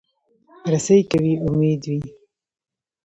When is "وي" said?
1.23-1.33, 1.89-2.01